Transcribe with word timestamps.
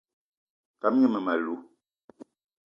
Tam 0.79 0.95
gne 0.97 1.07
mmem- 1.09 1.29
alou 1.33 1.59